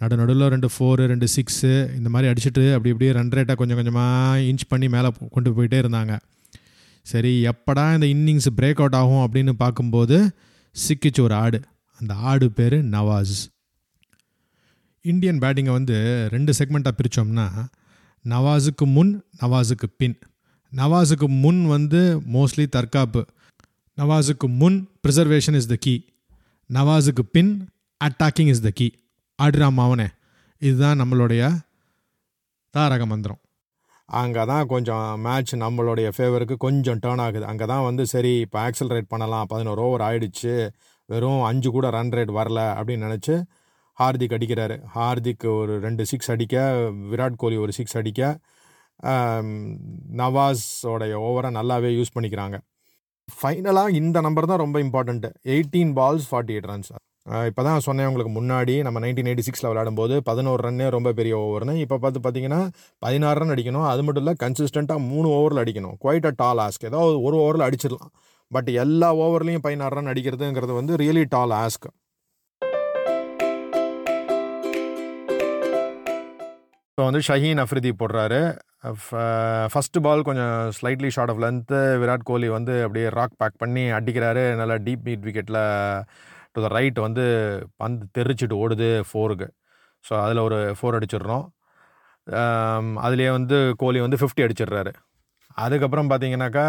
[0.00, 4.44] நடு நடுவில் ரெண்டு ஃபோரு ரெண்டு சிக்ஸு இந்த மாதிரி அடிச்சுட்டு அப்படி இப்படியே ரன் ரேட்டை கொஞ்சம் கொஞ்சமாக
[4.50, 6.14] இன்ச் பண்ணி மேலே கொண்டு போயிட்டே இருந்தாங்க.
[7.06, 10.18] சரி எப்படா இந்த இன்னிங்ஸ் பிரேக் அவுட் ஆகும் அப்படின்னு பார்க்கும்போது
[10.76, 11.58] சிக்கிச்சு ஒரு ஆடு.
[12.00, 13.36] அந்த ஆடு பேர் நவாஸ்.
[15.04, 15.96] இந்தியன் பேட்டிங்கை வந்து
[16.34, 17.46] ரெண்டு செக்மெண்ட்டாக பிரித்தோம்னா
[18.24, 20.16] நவாஸுக்கு முன் நவாஸுக்கு பின்.
[20.78, 22.00] நவாஸுக்கு முன் வந்து
[22.34, 23.22] மோஸ்ட்லி தற்காப்பு.
[23.98, 25.94] நவாஸுக்கு முன் ப்ரிசர்வேஷன் இஸ் த கீ
[26.70, 27.52] நவாஸுக்கு பின்
[28.00, 28.88] அட்டாக்கிங் இஸ் த கீ
[29.38, 30.06] ஆடுறா மாவனே
[30.62, 31.42] இதுதான் நம்மளுடைய
[32.74, 33.40] தாரக மந்திரம்.
[34.08, 37.44] அங்கே தான் கொஞ்சம் மேட்ச் நம்மளுடைய ஃபேவருக்கு கொஞ்சம் டேர்ன் ஆகுது.
[37.50, 39.46] அங்கே தான் வந்து சரி இப்போ ஆக்சலரேட் பண்ணலாம்.
[39.52, 40.54] பதினோரு ஓவர் ஆயிடுச்சு.
[41.08, 43.34] வெறும் அஞ்சு கூட ரன் ரேட் வரல அப்படின்னு நினச்சி
[43.98, 44.76] ஹார்திக் அடிக்கிறாரு.
[44.96, 46.56] ஹார்திக் ஒரு ரெண்டு சிக்ஸ் அடிக்க
[47.12, 48.38] விராட் கோலி ஒரு சிக்ஸ் அடிக்க
[50.20, 52.56] நவாஸோடைய ஓவரை நல்லாவே யூஸ் பண்ணிக்கிறாங்க.
[53.38, 56.92] ஃபைனலாக இந்த நம்பர் தான் ரொம்ப important eighteen balls forty eight runs
[57.48, 61.74] இப்போ தான் சொன்னேன் உங்களுக்கு முன்னாடி நம்ம நைன்டீன் எயிட்டி சிக்ஸில் விளையாடும்போது பதினோரு ரன்னே ரொம்ப பெரிய ஓவர்னு
[61.84, 62.58] இப்போ பார்த்து பார்த்தீங்கன்னா
[63.04, 63.86] பதினாறு ரன் அடிக்கணும்.
[63.92, 65.94] அது மட்டும் இல்லை கன்சிஸ்டண்ட்டாக மூணு ஓவரில் அடிக்கணும்.
[66.02, 68.10] குவைட் அ டால் ஆஸ்க் ஏதோ ஒரு ஓவரில் அடிச்சிடலாம்.
[68.50, 71.88] பட் எல்லா ஓவர்லேயும் பதினாறு ரன் அடிக்கிறதுங்கிறது வந்து ரியலி டால் ஆஸ்க்
[76.94, 78.38] இப்போ வந்து ஷஹீன் அஃப்ரிதி போடுறாரு.
[79.72, 84.44] ஃபஸ்ட்டு பால் கொஞ்சம் slightly short of length Virat Kohli வந்து அப்படியே ராக் பேக் பண்ணி அடிக்கிறாரு.
[84.60, 85.58] நல்லா டீப் மீட் விக்கெட்டில்
[86.54, 87.24] டு த ரைட் வந்து
[87.82, 89.48] பந்து தெரிச்சிட்டு ஓடுது ஃபோருக்கு
[90.04, 91.44] ஸோ அதில் ஒரு ஃபோர் அடிச்சிடுறோம்.
[93.06, 94.92] அதுலேயே வந்து கோலி வந்து ஃபிஃப்டி அடிச்சிடுறாரு.
[95.64, 96.66] அதுக்கப்புறம் பார்த்தீங்கன்னாக்கா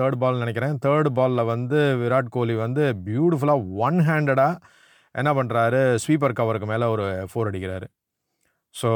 [0.00, 0.74] தேர்ட் பால் நினைக்கிறேன்.
[0.86, 4.62] தேர்ட் பாலில் வந்து விராட் கோலி வந்து பியூட்டிஃபுல்லாக ஒன் ஹேண்டடாக
[5.14, 7.88] என்ன பண்ணுறாரு ஸ்வீப்பர் கவருக்கு மேலே ஒரு ஃபோர் அடிக்கிறாரு.
[8.80, 8.88] ஸோ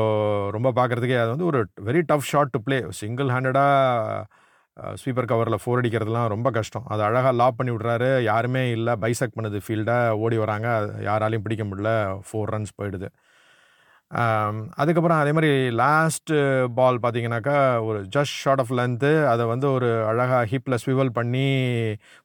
[0.57, 1.59] ரொம்ப பார்க்குறதுக்கே அது வந்து ஒரு
[1.89, 2.79] very tough shot to play.
[3.01, 4.25] Single ஹேண்டடாக
[5.01, 6.85] sweeper கவரில் ஃபோர் அடிக்கிறதுலாம் ரொம்ப கஷ்டம்.
[6.93, 8.11] அது அழகாக லாப் பண்ணி விட்றாரு.
[8.31, 8.93] யாருமே இல்லை.
[9.05, 9.59] பைசக் பண்ணுது.
[9.67, 10.69] ஃபீல்டாக ஓடி வராங்க.
[10.81, 11.91] அது யாராலையும் பிடிக்க முடியல.
[12.29, 13.09] ஃபோர் ரன்ஸ் போயிடுது.
[14.83, 16.37] அதுக்கப்புறம் அதே மாதிரி லாஸ்ட்டு
[16.79, 17.57] பால் பார்த்தீங்கன்னாக்கா
[17.89, 21.45] ஒரு ஜஸ்ட் ஷார்ட் ஆஃப் லென்த்து அதை வந்து ஒரு அழகாக ஹிப்பில் ஸ்விவல் பண்ணி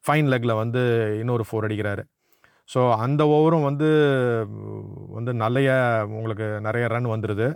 [0.05, 0.81] ஃபைன் லெக்கில் வந்து
[1.21, 2.03] இன்னொரு ஃபோர் அடிக்கிறாரு.
[2.69, 3.89] ஸோ அந்த ஓவரும் வந்து
[5.17, 5.69] வந்து நிறைய
[6.17, 7.47] உங்களுக்கு நிறைய ரன் வந்துடுது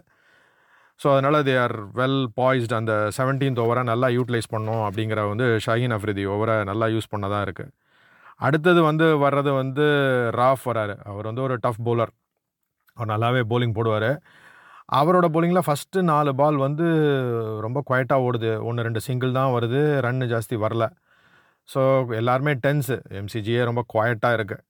[0.99, 5.95] ஸோ அதனால் தே ஆர் வெல் பாய்ஸ்ட் அந்த செவன்டீன்த் ஓவரை நல்லா யூட்டிலைஸ் பண்ணோம் அப்படிங்கிற வந்து ஷஹீன்
[5.97, 7.71] அஃப்ரிதி ஓவரை நல்லா யூஸ் பண்ணதாக இருக்குது
[8.47, 9.85] அடுத்தது வந்து வர்றது வந்து
[10.39, 10.93] ராஃப் வராரு.
[11.11, 12.11] அவர் வந்து ஒரு டஃப் பவுலர்
[12.97, 14.11] அவர் நல்லாவே போலிங் போடுவார்.
[14.99, 16.85] அவரோட போலிங்கில் ஃபஸ்ட்டு நாலு பால் வந்து
[17.65, 18.51] ரொம்ப குவைட்டாக ஓடுது.
[18.67, 19.81] ஒன்று ரெண்டு சிங்கிள் தான் வருது.
[20.05, 20.85] ரன்னு ஜாஸ்தி வரல.
[21.69, 21.81] ஸோ
[22.21, 24.63] எல்லாருமே டென்ஸு எம்சிஜியே ரொம்ப குவாய்ட்டாக இருக்குது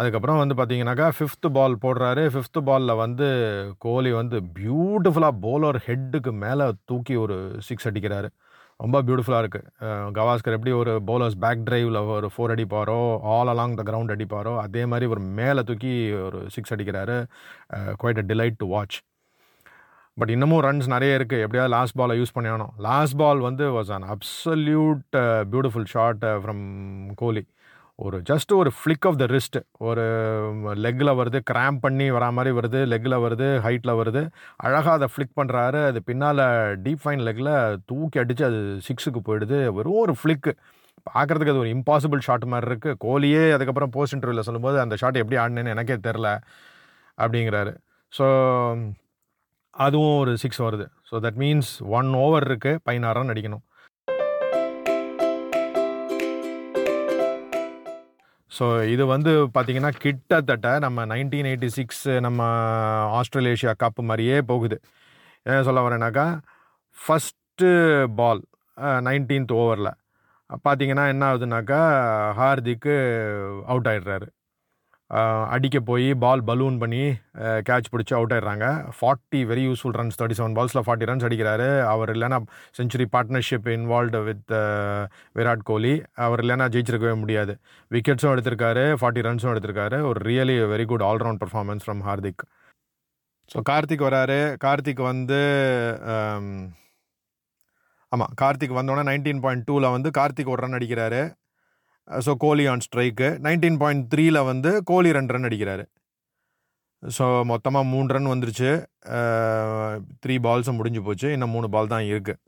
[0.00, 2.22] அதுக்கப்புறம் வந்து பார்த்தீங்கன்னாக்கா ஃபிஃப்த்து பால் போடுறாரு.
[2.34, 3.28] ஃபிஃப்த்து பாலில் வந்து
[3.84, 7.36] கோலி வந்து பியூட்டிஃபுல்லாக போலர் ஹெட்டுக்கு மேலே தூக்கி ஒரு
[7.68, 8.28] சிக்ஸ் அடிக்கிறாரு.
[8.84, 13.00] ரொம்ப பியூட்டிஃபுல்லாக இருக்குது கவாஸ்கர் எப்படி ஒரு பவுலர்ஸ் பேக் ட்ரைவில் ஒரு ஃபோர் அடிப்பாரோ
[13.36, 15.92] ஆல் அலாங் த கிரவுண்ட் அடிப்பாரோ அதே மாதிரி ஒரு மேலே தூக்கி
[16.28, 17.16] ஒரு சிக்ஸ் அடிக்கிறாரு.
[18.02, 18.98] Quite a delight to watch
[20.20, 24.06] but இன்னமும் ரன்ஸ் நிறைய இருக்குது எப்படியாவது லாஸ்ட் பாலை யூஸ் பண்ணியானோம் லாஸ்ட் பால் வந்து was an
[24.14, 25.04] absolute
[25.52, 26.64] beautiful shot from
[27.22, 27.42] Kohli.
[28.06, 29.56] ஒரு ஜஸ்ட் ஒரு ஃப்ளிக் ஆஃப் த ரிஸ்ட்
[29.88, 30.04] ஒரு
[30.84, 34.22] லெக்கில் வருது கிராம் பண்ணி வரா மாதிரி வருது லெக்கில் வருது ஹைட்டில் வருது.
[34.66, 36.42] அழகாக அதை ஃப்ளிக் பண்ணுறாரு அது பின்னால்
[36.84, 37.52] டீப் ஃபைன் லெக்கில்
[37.90, 39.58] தூக்கி அடித்து அது சிக்ஸுக்கு போயிடுது.
[39.78, 40.52] வெறும் ஒரு ஃப்ளிக்கு
[41.06, 45.38] பார்க்குறதுக்கு அது ஒரு இம்பாசிபிள் ஷாட் மாதிரி இருக்குது கோலியே அதுக்கப்புறம் போஸ்ட் இன்டர்வியூவில் சொல்லும்போது அந்த ஷாட் எப்படி
[45.44, 46.30] ஆடினேன்னு எனக்கே தெரில
[47.18, 47.72] அப்படிங்கிறாரு.
[48.12, 48.26] ஸோ
[49.86, 50.86] அதுவும் ஒரு சிக்ஸ் வருது.
[51.08, 53.64] So that means one over இருக்குது பதினாறு ரன் அடிக்கணும்.
[58.58, 62.40] ஸோ இது வந்து பார்த்திங்கன்னா கிட்டத்தட்ட நம்ம நைன்டீன் எயிட்டி சிக்ஸ் நம்ம
[63.18, 64.76] ஆஸ்திரேலேஷியா கப் மாதிரியே போகுது.
[65.46, 66.26] என்ன சொல்ல வரேனாக்கா
[66.98, 67.68] ஃபஸ்ட்டு
[68.20, 68.42] பால்
[69.08, 69.92] நைன்டீன்த் ஓவரில்
[70.66, 71.80] பார்த்தீங்கன்னா என்ன ஆகுதுனாக்கா
[72.38, 72.94] ஹார்திக்கு
[73.66, 74.28] அவுட் ஆகிடுறாரு
[75.54, 77.02] அடிக்க போய் பால் பலூன் பண்ணி
[77.68, 78.66] கேட்ச் பிடிச்சி அவுட் ஆயிடுறாங்க.
[78.96, 81.68] Forty very useful runs thirty seven பால்ஸில் forty runs அடிக்கிறாரு.
[81.92, 82.38] அவர் இல்லைன்னா
[82.78, 84.54] century partnership involved with
[85.38, 85.94] Virat Kohli.
[86.26, 87.54] அவர் இல்லைனா ஜெயிச்சிருக்கவே முடியாது.
[87.96, 90.00] விக்கெட்ஸும் எடுத்திருக்காரு ஃபார்ட்டி ரன்ஸும் எடுத்திருக்காரு.
[90.10, 92.44] ஒரு really very good allround performance from Hardik.
[93.52, 94.40] So Karthik வராரு.
[94.66, 95.40] கார்த்திக் வந்து
[98.12, 101.22] ஆமாம் கார்த்திக் வந்தோடனே நைன்டீன் பாயிண்ட் டூவில் வந்து கார்த்திக் ஒரு ரன் அடிக்கிறாரு.
[102.26, 105.84] So Kohli on strike nineteen point த்ரீல வந்து கோலி ரெண்டு ரன் அடிக்கிறாரு.
[107.02, 108.70] ஸோ மொத்தமாக மூணு ரன் வந்துருச்சு.
[110.22, 111.28] த்ரீ பால்ஸும் முடிஞ்சு போச்சு.
[111.36, 112.40] இன்னும் மூணு பால் தான் இருக்குது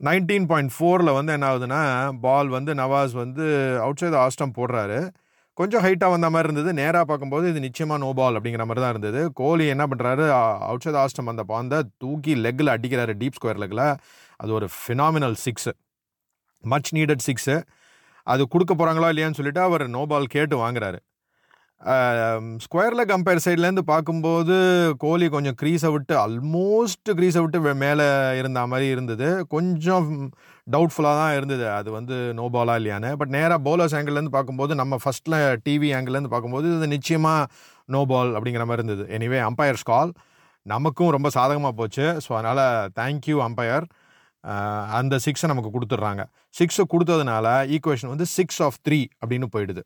[0.00, 1.80] நைன்டீன் பாயிண்ட் ஃபோரில் வந்து என்ன ஆகுதுன்னா
[2.24, 3.44] பால் வந்து நவாஸ் வந்து
[3.84, 4.98] அவுட் சைடு ஆஸ்டம் போடுறாரு.
[5.58, 6.70] கொஞ்சம் ஹைட்டாக வந்த மாதிரி இருந்தது.
[6.80, 9.20] நேராக பார்க்கும்போது இது நிச்சயமாக நோ பால் அப்படிங்கிற மாதிரி தான் இருந்தது.
[9.40, 10.24] கோலி என்ன பண்ணுறாரு
[10.70, 13.84] அவுட் சைடு ஆஸ்டம் அந்த பாந்தை தூக்கி லெக்கில் அடிக்கிறாரு டீப் ஸ்கொயர் லெக்கில்
[14.40, 15.72] அது ஒரு phenomenal six
[16.64, 17.56] much needed six
[18.26, 21.00] அது கொடுக்க போகிறாங்களா இல்லையான்னு சொல்லிட்டு அவர் நோ பால் கேட்டு வாங்குறாரு.
[22.64, 24.56] ஸ்கொயரில் கம்பேர் சைட்லேருந்து பார்க்கும்போது
[25.04, 28.06] கோலி கொஞ்சம் க்ரீஸை விட்டு ஆல்மோஸ்ட் க்ரீஸை விட்டு மேலே
[28.40, 29.28] இருந்த மாதிரி இருந்தது.
[29.54, 30.06] கொஞ்சம்
[30.66, 31.66] டவுட்ஃபுல்லாக தான் இருந்தது.
[31.78, 33.10] அது வந்து நோ பாலா இல்லையான்னு.
[33.22, 37.50] பட் நேராக பவுலர்ஸ் ஆங்கிள்லேருந்து பார்க்கும்போது நம்ம ஃபஸ்ட்டில் டிவி ஆங்கிள்லேருந்து பார்க்கும்போது இது நிச்சயமாக
[37.94, 39.06] நோ பால் அப்படிங்கிற மாதிரி இருந்தது.
[39.18, 40.12] எனிவே அம்பையர்ஸ் கால்
[40.66, 42.06] நமக்கும் ரொம்ப சாதகமாக போச்சு.
[42.26, 42.64] ஸோ அதனால்
[43.00, 43.86] தேங்க்யூ அம்பையர்
[44.98, 46.22] அந்த சிக்ஸை நமக்கு கொடுத்துட்றாங்க.
[46.58, 49.82] சிக்ஸை கொடுத்ததுனால ஈக்குவேஷன் வந்து சிக்ஸ் ஆஃப் த்ரீ அப்படின்னு போயிடுது.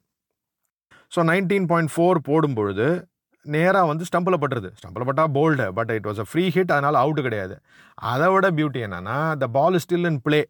[1.14, 2.86] ஸோ நைன்டீன் பாயிண்ட் ஃபோர் போடும் பொழுது
[3.46, 4.70] நேராக வந்து ஸ்டம்பில் பட்டுருது.
[4.78, 7.56] ஸ்டம்பில் பட்டால் bowled but it was a free hit அதனால் அவுட்டு கிடையாது.
[8.12, 10.40] அதை விட பியூட்டி என்னன்னா த பால் ஸ்டில் இன் ப்ளே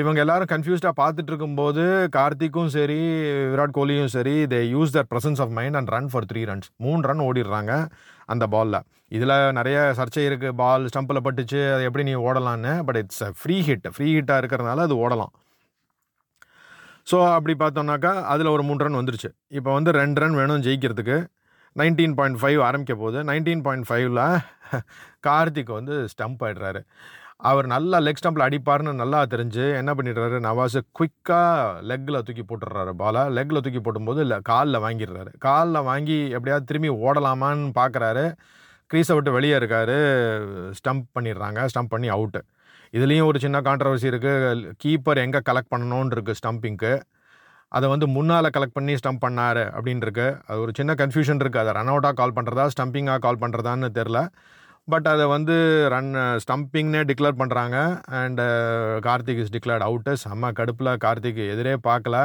[0.00, 1.82] இவங்க எல்லாரும் கன்ஃபியூஸ்டாக பார்த்துட்டு இருக்கும்போது
[2.16, 2.98] கார்த்திக்கும் சரி
[3.52, 7.00] விராட் கோலியும் சரி they use their presence of mind and run for three runs மூணு
[7.10, 7.72] ரன் ஓடிடுறாங்க.
[8.32, 8.80] அந்த பாலில்
[9.16, 13.88] இதில் நிறைய சர்ச்சை இருக்குது பால் ஸ்டம்பில் பட்டுச்சு அது எப்படி நீ ஓடலான்னு but it's free hit
[13.94, 15.32] free ஹிட்டாக இருக்கிறதுனால அது ஓடலாம்.
[17.10, 19.30] ஸோ அப்படி பார்த்தோம்னாக்கா அதில் ஒரு மூணு ரன் வந்துருச்சு.
[19.58, 21.16] இப்போ வந்து ரெண்டு ரன் வேணும் ஜெயிக்கிறதுக்கு.
[21.80, 23.18] நைன்டீன் பாயிண்ட் ஃபைவ் ஆரம்பிக்க போகுது.
[23.30, 24.22] நைன்டீன் பாயிண்ட் ஃபைவ்ல
[25.26, 26.80] கார்த்திக் வந்து ஸ்டம்ப் ஆயிடுறாரு.
[27.40, 30.36] அவர் நல்லா லெக் ஸ்டம்பில் அடிப்பார்னு நல்லா தெரிஞ்சு என்ன பண்ணிடுறாரு?
[30.46, 35.30] நவாஸ் குயிக்காக லெக்கில் தூக்கி போட்டுடுறாரு பாலா லெக்கில் தூக்கி போடும்போது இல்லை காலில் வாங்கிடுறாரு.
[35.46, 38.24] காலில் வாங்கி எப்படியாவது திரும்பி ஓடலாமான்னு பார்க்குறாரு
[38.90, 39.98] க்ரீஸை விட்டு வெளியே இருக்காரு.
[40.78, 41.60] ஸ்டம்ப் பண்ணிடுறாங்க.
[41.72, 42.42] ஸ்டம்ப் பண்ணி அவுட்டு
[42.94, 46.92] இதுலேயும் ஒரு சின்ன கான்ட்ரவர்சி இருக்குது கீப்பர் எங்கே கலெக்ட் பண்ணணும்னு இருக்குது ஸ்டம்பிங்க்கு
[47.76, 51.90] அதை வந்து முன்னால் கலெக்ட் பண்ணி ஸ்டம்ப் பண்ணார் அப்படின்ருக்கு அது ஒரு சின்ன கன்ஃபியூஷன் இருக்குது அதை ரன்
[51.92, 54.20] அவுட்டாக கால் பண்ணுறதா ஸ்டம்பிங்காக கால் பண்ணுறதான்னு தெரில
[54.92, 55.54] பட் அதை வந்து
[55.92, 56.10] ரன்
[56.44, 57.76] ஸ்டம்பிங்னே டிக்ளேர் பண்ணுறாங்க
[58.18, 58.44] and
[59.06, 60.12] Karthik is declared out.
[60.24, 62.16] செம்ம கடுப்பில் கார்த்திக் எதிரே பார்க்கல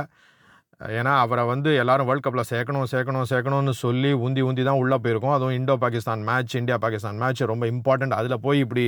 [0.97, 5.35] ஏன்னா அவரை வந்து எல்லாரும் வேர்ல்ட் கப்பில் சேர்க்கணும் சேர்க்கணும் சேர்க்கணும்னு சொல்லி உந்தி உந்தி தான் உள்ளே போயிருக்கோம்.
[5.37, 8.85] அதுவும் Indo Pakistan match India Pakistan match ரொம்ப இம்பார்ட்டண்ட் அதில் போய் இப்படி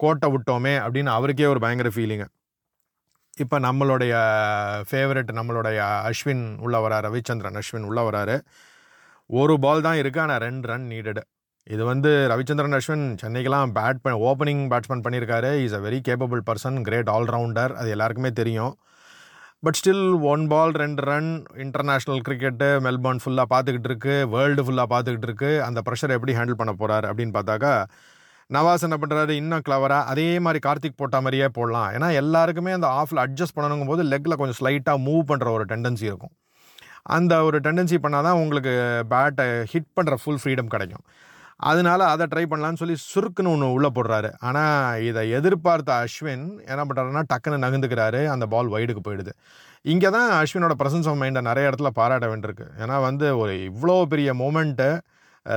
[0.00, 2.28] கோட்டை விட்டோமே அப்படின்னு அவருக்கே ஒரு பயங்கர ஃபீலிங்கு
[3.42, 4.14] இப்போ நம்மளுடைய
[4.88, 8.36] ஃபேவரட் நம்மளுடைய அஸ்வின் உள்ள வராரு ரவிச்சந்திரன் அஸ்வின் உள்ள வராரு.
[9.30, 11.22] ஒரு பால் தான் இருக்குது ஆனால் ரெண்டு ரன் நீடடு
[11.70, 15.50] இது வந்து ரவிச்சந்திரன் அஸ்வின் சென்னைக்கெலாம் பேட் பண்ண ஓப்பனிங் பேட்ஸ்மேன் பண்ணியிருக்காரு.
[15.64, 18.72] Is a very capable person great allrounder அது எல்லாருக்குமே தெரியும்.
[19.64, 21.30] பட் ஸ்டில் ஒன் பால் ரெண்டு ரன்
[21.64, 24.14] இன்டர்நேஷ்னல் கிரிக்கெட்டு மெல்பர்ன் ஃபுல்லாக பார்த்துக்கிட்டு இருக்கு.
[24.34, 25.50] வேர்ல்டு ஃபுல்லாக பார்த்துக்கிட்டு இருக்கு.
[25.68, 27.72] அந்த ப்ரெஷர் எப்படி ஹேண்டில் பண்ண போகிறார் அப்படின்னு பார்த்தாக்கா
[28.50, 31.90] நவாஸ் என்ன பண்ணுறாரு இன்னும் கிளவராக அதே மாதிரி கார்த்திக் போட்ட மாதிரியே போடலாம்.
[31.96, 36.34] ஏன்னா எல்லாருக்குமே அந்த ஆஃபில் அட்ஜஸ்ட் பண்ணணுங்கும் போது லெக்கில் கொஞ்சம் ஸ்லைட்டாக மூவ் பண்ணுற ஒரு டெண்டன்சி இருக்கும்.
[37.16, 38.72] அந்த ஒரு டெண்டன்சி பண்ணால் தான் உங்களுக்கு
[39.12, 41.04] பேட்டை ஹிட் பண்ணுற ஃபுல் ஃப்ரீடம் கிடைக்கும்.
[41.70, 44.30] அதனால அதை ட்ரை பண்ணலான்னு சொல்லி சுருக்குன்னு ஒன்று உள்ளே போடுறாரு.
[44.48, 48.20] ஆனால் இதை எதிர்பார்த்த அஸ்வின் என்ன பண்ணுறாருன்னா டக்குன்னு நகர்ந்துக்கிறாரு.
[48.34, 49.32] அந்த பால் வைடுக்கு போயிடுது.
[49.92, 52.66] இங்கே தான் அஸ்வினோட ப்ரெசன்ஸ் ஆஃப் மைண்டை நிறைய இடத்துல பாராட்ட வேண்டியிருக்கு.
[52.82, 54.88] ஏன்னா வந்து ஒரு இவ்வளோ பெரிய moment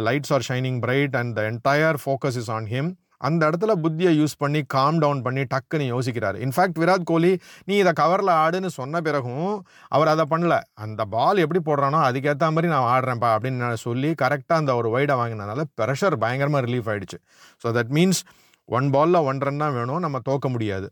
[0.08, 2.92] lights are shining bright and the entire focus is on him
[3.28, 6.38] அந்த இடத்துல புத்தியை யூஸ் பண்ணி காம் டவுன் பண்ணி டக்குன்னு யோசிக்கிறார்.
[6.46, 7.32] இன்ஃபேக்ட் விராட் கோலி
[7.70, 9.52] நீ இதை கவரில் ஆடுன்னு சொன்ன பிறகும்
[9.96, 10.58] அவர் அதை பண்ணல.
[10.86, 15.18] அந்த பால் எப்படி போடுறானோ அதுக்கேற்ற மாதிரி நான் ஆடுறேன்ப்பா அப்படின்னு நான் சொல்லி கரெக்டாக அந்த ஒரு வைடை
[15.22, 17.20] வாங்கினதுனால ப்ரெஷர் பயங்கரமாக ரிலீஃப் ஆயிடுச்சு.
[17.64, 18.22] ஸோ தட் மீன்ஸ்
[18.70, 20.88] ஒன் பாலில் ஒன் ரன் தான் வேணும் நம்ம தோக்க முடியாது.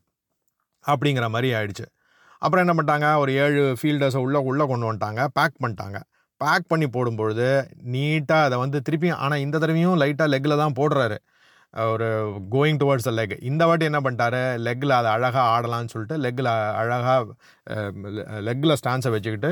[0.86, 1.86] அப்படிங்கிற மாதிரி ஆயிடுச்சு.
[2.42, 5.98] அப்புறம் என்ன பண்ணிட்டாங்க ஒரு ஏழு ஃபீல்டர்ஸை உள்ளே உள்ளே கொண்டு வந்துட்டாங்க பேக் பண்ணிட்டாங்க.
[6.42, 7.46] பேக் பண்ணி போடும்பொழுது
[7.94, 11.18] நீட்டாக அதை வந்து திருப்பி ஆனால் இந்த தடவையும் லைட்டாக லெக்கில் தான் போடுறாரு.
[11.92, 12.08] ஒரு
[12.56, 14.42] கோயிங் டுவர்ட்ஸ் த லெக் இந்த வாட்டி என்ன பண்ணிட்டாரு?
[14.68, 16.50] லெக்கில் அதை அழகாக ஆடலாம்னு சொல்லிட்டு லெக்கில்
[16.82, 17.26] அழகாக
[18.50, 19.52] லெக்கில் ஸ்டான்ஸை வச்சுக்கிட்டு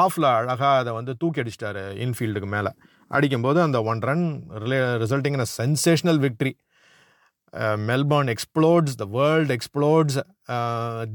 [0.00, 2.70] ஆஃபில் அழகாக அதை வந்து தூக்கி அடிச்சிட்டாரு இன்ஃபீல்டுக்கு மேலே.
[3.10, 4.26] அடிக்கும்போது அந்த one run
[4.62, 6.52] relay resulting in a sensational victory
[7.88, 10.16] Melbourne explodes the world explodes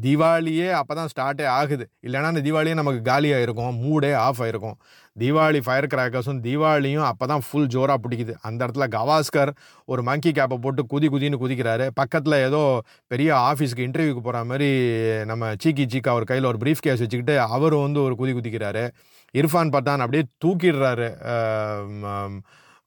[0.05, 1.85] தீபாவளியே அப்போ தான் ஸ்டார்ட்டே ஆகுது.
[2.05, 4.77] இல்லைனா அந்த தீபாவளியே நமக்கு காலியாக இருக்கும் மூடே ஆஃப் ஆகிருக்கும்
[5.19, 8.33] தீபாவளி ஃபயர் கிராக்கர்ஸும் தீபாவளியும் அப்போ தான் ஃபுல் ஜோராக பிடிக்குது.
[8.47, 9.51] அந்த இடத்துல கவாஸ்கர்
[9.91, 11.85] ஒரு மங்கி கேப்பை போட்டு குதி குதின்னு குதிக்கிறாரு.
[11.99, 12.61] பக்கத்தில் ஏதோ
[13.13, 14.69] பெரிய ஆஃபீஸ்க்கு இன்டர்வியூக்கு போகிற மாதிரி
[15.31, 18.85] நம்ம சீக்கி சீக்கா ஒரு கையில் ஒரு ப்ரீஃப் கேஸ் வச்சுக்கிட்டு அவர் வந்து ஒரு குதி குதிக்கிறாரு.
[19.33, 21.09] இர்ஃபான் பத்தான் அப்படியே தூக்கிடுறாரு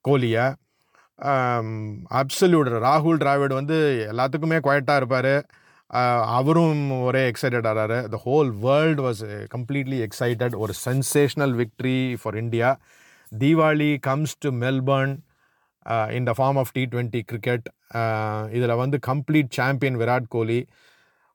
[0.04, 0.46] கோலியை.
[2.20, 3.76] அப்சல்யூட் ராகுல் டிராவிட் வந்து
[4.12, 5.34] எல்லாத்துக்குமே குவைட்டாக இருப்பார்.
[6.36, 9.22] அவரும் ஒரே எக்ஸைட்டட் ஆகிறாரு the whole world was
[9.54, 12.70] completely excited ஒரு sensational victory for India
[13.32, 15.14] Diwali comes to Melbourne
[16.18, 17.66] in the form of T twenty cricket
[18.56, 20.60] இதில் வந்து கம்ப்ளீட் சாம்பியன் விராட் கோலி.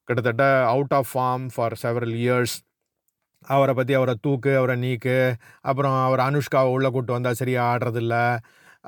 [0.08, 2.56] கிட்டத்தட்ட out of form for several years
[3.48, 5.18] அவரை பற்றி அவரை தூக்கு அவரை நீக்கு
[5.70, 8.16] அப்புறம் அவர் அனுஷ்காவை உள்ளே கூட்டு வந்தால் சரியாக ஆடுறதில்ல.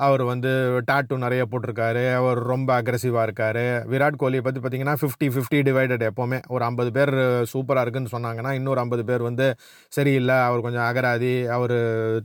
[0.06, 0.52] அவர் வந்து
[0.90, 2.04] டாட்டூ நிறைய போட்டிருக்காரு.
[2.20, 3.62] அவர் ரொம்ப அக்ரெசிவாக இருக்கார்.
[3.92, 6.40] விராட் கோலியை பற்றி பார்த்தீங்கன்னா ஃபிஃப்டி ஃபிஃப்டி டிவைடட் எப்போவுமே.
[6.54, 7.14] ஒரு ஐம்பது பேர்
[7.54, 9.48] சூப்பராக இருக்குன்னு சொன்னாங்கன்னா இன்னொரு ஐம்பது பேர் வந்து
[9.98, 11.76] சரியில்லை அவர் கொஞ்சம் அகராதி அவர்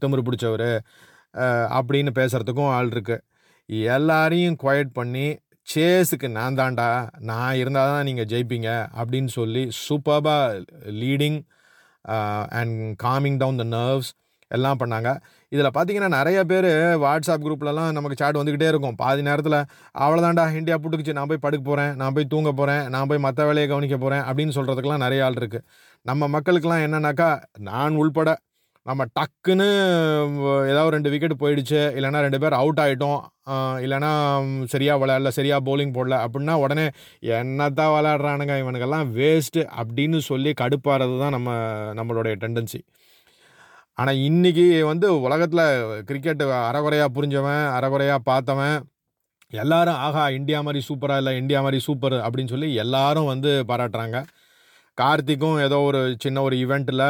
[0.02, 0.68] திமிரு பிடிச்சவர்
[1.78, 3.24] அப்படின்னு பேசுகிறதுக்கும் ஆள் இருக்குது
[3.92, 5.26] எல்லாரையும் குவைட் பண்ணி
[5.68, 6.88] சேஸுக்கு நான் தாண்டா
[7.30, 8.68] நான் இருந்தால் தான் நீங்கள் ஜெயிப்பீங்க
[9.00, 10.34] அப்படின்னு சொல்லி சூப்பராக
[11.00, 11.38] leading
[12.58, 14.10] and coming down the nerves
[14.50, 15.10] எல்லாம் பண்ணாங்க.
[15.52, 16.70] இதில் பார்த்தீங்கன்னா நிறைய பேர்
[17.04, 18.96] வாட்ஸ்அப் குரூப்லலாம் நமக்கு சாட் வந்துக்கிட்டே இருக்கும்.
[19.02, 19.58] பாதி நேரத்தில்
[20.04, 23.68] அவ்வளோதாண்டா இந்தியா புட்டுக்குச்சு நான் போய் படுக்க போகிறேன் நான் போய் தூங்க போகிறேன் நான் போய் மற்ற வேலையை
[23.72, 25.66] கவனிக்க போகிறேன் அப்படின்னு சொல்கிறதுக்கெலாம் நிறைய ஆள் இருக்குது
[26.06, 27.30] நம்ம மக்களுக்கெல்லாம் என்னன்னாக்கா
[27.70, 28.32] நான் உள்பட
[28.86, 29.64] நம்ம டக்குன்னு
[30.70, 33.20] ஏதாவது ரெண்டு விக்கெட் போயிடுச்சு இல்லைனா ரெண்டு பேர் அவுட் ஆகிட்டோம்
[33.84, 34.10] இல்லைனா
[34.74, 36.84] சரியாக விளையாடல சரியாக பவுலிங் போடல அப்படின்னா உடனே
[37.38, 41.56] என்னத்தான் விளையாடுறானுங்க இவனுக்கெல்லாம் வேஸ்ட்டு அப்படின்னு சொல்லி கடுப்பாகிறது தான் நம்ம
[42.00, 42.80] நம்மளுடைய டெண்டன்சி
[43.98, 45.64] ஆனால் இன்றைக்கி வந்து உலகத்தில்
[46.08, 48.76] கிரிக்கெட்டு அறகுறையாக புரிஞ்சவன் அறகுறையாக பார்த்தவன்
[49.52, 54.18] எல்லாரும் ஆஹா இந்தியா மாதிரி சூப்பராக இல்லை இந்தியா மாதிரி சூப்பர் அப்படின்னு சொல்லி எல்லாரும் வந்து பாராட்டுறாங்க.
[54.98, 57.04] கார்த்திக்கும் ஏதோ ஒரு சின்ன ஒரு ஈவெண்ட்டில்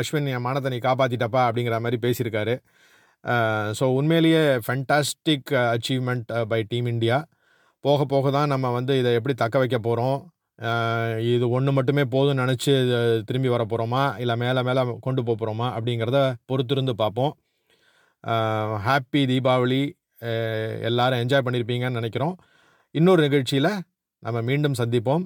[0.00, 2.54] அஸ்வின் என் மானத்தை நீ காப்பாற்றிட்டப்பா அப்படிங்கிற மாதிரி பேசியிருக்காரு.
[3.78, 7.18] ஸோ உண்மையிலேயே fantastic achievement by team India
[7.84, 10.18] போக போக தான் நம்ம வந்து இதை எப்படி தக்க வைக்க போகிறோம்
[11.32, 12.72] இது ஒன்று மட்டுமே போதும்னு நினச்சி
[13.28, 16.18] திரும்பி வர போகிறோமா இல்லை மேலே மேலே கொண்டு போக போகிறோமா அப்படிங்கிறத
[16.50, 17.32] பொறுத்திருந்து பார்ப்போம்.
[18.86, 19.82] ஹாப்பி தீபாவளி
[20.20, 22.34] எல்லோரும் எல்லாரும் என்ஜாய் பண்ணியிருப்பீங்கன்னு நினைக்கிறோம்.
[22.94, 23.72] இன்னொரு நிகழ்ச்சியில்
[24.18, 25.24] நம்ம மீண்டும் சந்திப்போம்.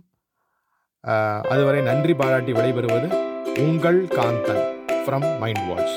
[1.52, 3.08] அதுவரை நன்றி பாராட்டி விடைபெறுவது
[3.64, 4.64] உங்கள் காந்தன்
[5.04, 5.96] ஃப்ரம் மைண்ட் வாட்ச்